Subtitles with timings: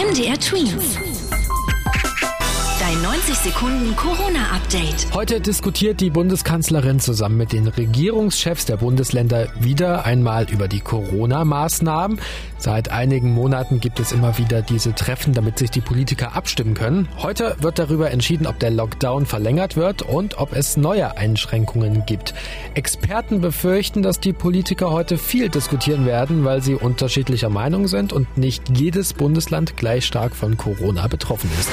[0.00, 1.09] MDR Twins.
[3.02, 5.14] Dein 90 Sekunden Corona-Update.
[5.14, 12.20] Heute diskutiert die Bundeskanzlerin zusammen mit den Regierungschefs der Bundesländer wieder einmal über die Corona-Maßnahmen.
[12.58, 17.08] Seit einigen Monaten gibt es immer wieder diese Treffen, damit sich die Politiker abstimmen können.
[17.18, 22.34] Heute wird darüber entschieden, ob der Lockdown verlängert wird und ob es neue Einschränkungen gibt.
[22.74, 28.36] Experten befürchten, dass die Politiker heute viel diskutieren werden, weil sie unterschiedlicher Meinung sind und
[28.36, 31.70] nicht jedes Bundesland gleich stark von Corona betroffen ist.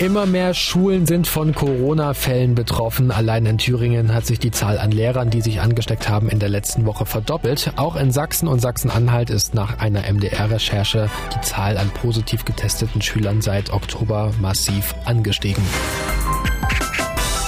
[0.00, 3.10] Immer mehr Schulen sind von Corona-Fällen betroffen.
[3.10, 6.48] Allein in Thüringen hat sich die Zahl an Lehrern, die sich angesteckt haben, in der
[6.48, 7.74] letzten Woche verdoppelt.
[7.76, 13.42] Auch in Sachsen und Sachsen-Anhalt ist nach einer MDR-Recherche die Zahl an positiv getesteten Schülern
[13.42, 15.62] seit Oktober massiv angestiegen.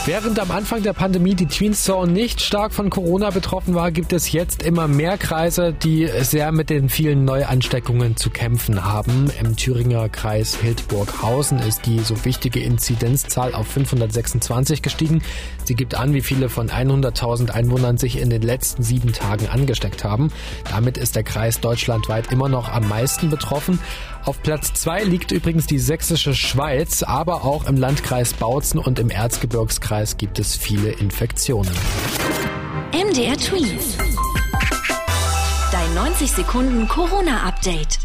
[0.04, 4.12] Während am Anfang der Pandemie die Twins Zone nicht stark von Corona betroffen war, gibt
[4.12, 9.30] es jetzt immer mehr Kreise, die sehr mit den vielen Neuansteckungen zu kämpfen haben.
[9.38, 15.22] Im Thüringer Kreis Hildburghausen ist die so wichtige Inzidenzzahl auf 526 gestiegen.
[15.62, 20.02] Sie gibt an, wie viele von 100.000 Einwohnern sich in den letzten sieben Tagen angesteckt
[20.02, 20.32] haben.
[20.68, 23.78] Damit ist der Kreis deutschlandweit immer noch am meisten betroffen.
[24.24, 29.10] Auf Platz zwei liegt übrigens die sächsische Schweiz, aber auch im Landkreis Bautzen und im
[29.10, 31.72] Erzgebirgskreis gibt es viele Infektionen.
[32.92, 33.98] MDR Twins.
[35.72, 37.98] Dein 90 Sekunden Corona-Update.